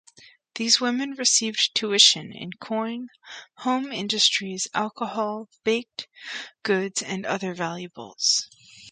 These 0.55 0.81
women 0.81 1.11
received 1.11 1.75
"tuition" 1.75 2.31
in 2.33 2.53
coin, 2.53 3.09
home 3.57 3.91
industries, 3.91 4.67
alcohol, 4.73 5.47
baked 5.63 6.07
goods 6.63 7.03
and 7.03 7.23
other 7.23 7.53
valuables. 7.53 8.49